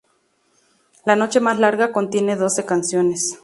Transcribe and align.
La 1.05 1.15
noche 1.15 1.39
más 1.39 1.59
larga 1.59 1.91
contiene 1.91 2.35
doce 2.35 2.65
canciones. 2.65 3.37